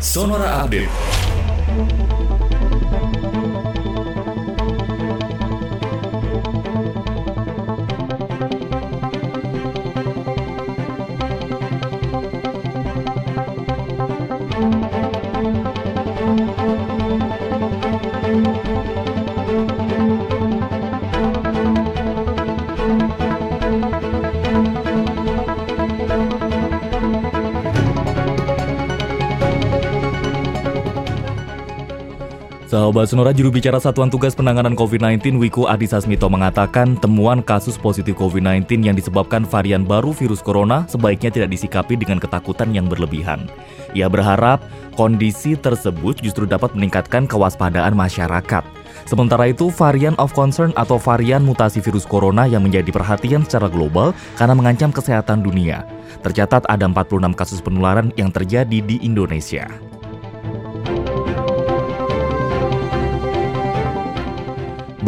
[0.00, 2.37] Sonora Update.
[32.68, 38.12] Sahabat Sonora juru bicara Satuan Tugas Penanganan COVID-19 Wiku Adhisa Smito mengatakan temuan kasus positif
[38.20, 43.48] COVID-19 yang disebabkan varian baru virus corona sebaiknya tidak disikapi dengan ketakutan yang berlebihan.
[43.96, 44.60] Ia berharap
[45.00, 48.60] kondisi tersebut justru dapat meningkatkan kewaspadaan masyarakat.
[49.08, 54.12] Sementara itu, varian of concern atau varian mutasi virus corona yang menjadi perhatian secara global
[54.36, 55.88] karena mengancam kesehatan dunia.
[56.20, 59.87] Tercatat ada 46 kasus penularan yang terjadi di Indonesia.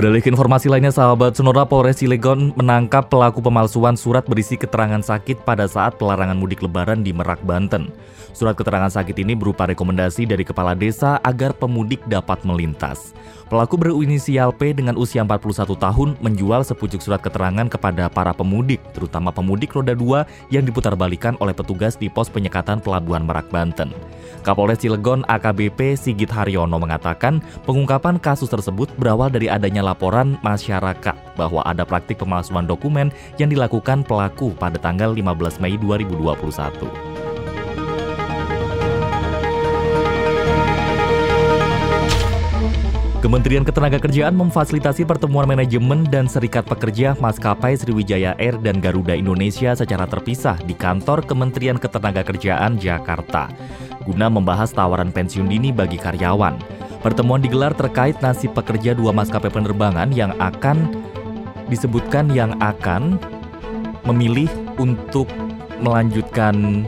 [0.01, 5.45] Beralih ke informasi lainnya, sahabat Sonora Polres Cilegon menangkap pelaku pemalsuan surat berisi keterangan sakit
[5.45, 7.93] pada saat pelarangan mudik lebaran di Merak, Banten.
[8.33, 13.13] Surat keterangan sakit ini berupa rekomendasi dari kepala desa agar pemudik dapat melintas.
[13.53, 19.29] Pelaku berinisial P dengan usia 41 tahun menjual sepucuk surat keterangan kepada para pemudik, terutama
[19.35, 23.93] pemudik roda 2 yang diputarbalikan oleh petugas di pos penyekatan Pelabuhan Merak, Banten.
[24.47, 31.67] Kapolres Cilegon AKBP Sigit Haryono mengatakan pengungkapan kasus tersebut berawal dari adanya laporan masyarakat bahwa
[31.67, 33.11] ada praktik pemalsuan dokumen
[33.43, 37.11] yang dilakukan pelaku pada tanggal 15 Mei 2021.
[43.21, 50.09] Kementerian Ketenagakerjaan memfasilitasi pertemuan manajemen dan serikat pekerja maskapai Sriwijaya Air dan Garuda Indonesia secara
[50.09, 53.53] terpisah di kantor Kementerian Ketenagakerjaan Jakarta
[54.05, 56.80] guna membahas tawaran pensiun dini bagi karyawan.
[57.01, 60.93] Pertemuan digelar terkait nasib pekerja dua maskapai penerbangan yang akan
[61.73, 63.17] disebutkan yang akan
[64.05, 65.25] memilih untuk
[65.81, 66.85] melanjutkan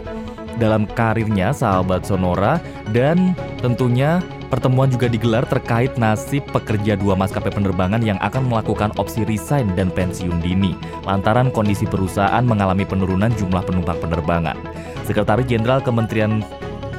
[0.61, 2.61] dalam karirnya sahabat Sonora
[2.93, 3.33] dan
[3.65, 4.21] tentunya
[4.53, 9.89] pertemuan juga digelar terkait nasib pekerja dua maskapai penerbangan yang akan melakukan opsi resign dan
[9.89, 10.77] pensiun dini
[11.09, 14.61] lantaran kondisi perusahaan mengalami penurunan jumlah penumpang penerbangan.
[15.09, 16.45] Sekretaris Jenderal Kementerian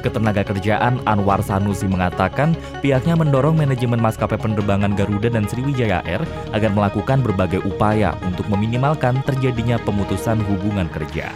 [0.04, 2.52] Ketenagakerjaan Anwar Sanusi mengatakan
[2.84, 6.20] pihaknya mendorong manajemen maskapai penerbangan Garuda dan Sriwijaya Air
[6.52, 11.32] agar melakukan berbagai upaya untuk meminimalkan terjadinya pemutusan hubungan kerja.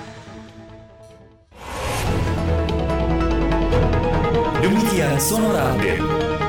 [4.60, 6.47] Demikian Sonora Update.